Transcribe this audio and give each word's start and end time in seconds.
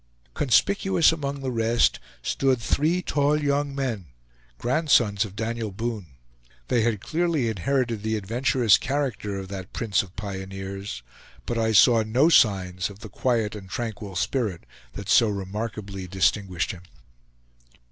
Conspicuous 0.33 1.11
among 1.11 1.41
the 1.41 1.51
rest 1.51 1.99
stood 2.23 2.59
three 2.59 3.03
tail 3.03 3.37
young 3.39 3.75
men, 3.75 4.07
grandsons 4.57 5.25
of 5.25 5.35
Daniel 5.35 5.69
Boone. 5.69 6.07
They 6.69 6.81
had 6.81 7.01
clearly 7.01 7.49
inherited 7.49 8.01
the 8.01 8.15
adventurous 8.17 8.79
character 8.79 9.37
of 9.37 9.47
that 9.49 9.73
prince 9.73 10.01
of 10.01 10.15
pioneers; 10.15 11.03
but 11.45 11.59
I 11.59 11.73
saw 11.73 12.01
no 12.01 12.29
signs 12.29 12.89
of 12.89 13.01
the 13.01 13.09
quiet 13.09 13.53
and 13.53 13.69
tranquil 13.69 14.15
spirit 14.15 14.63
that 14.93 15.07
so 15.07 15.29
remarkably 15.29 16.07
distinguished 16.07 16.71
him. 16.71 16.81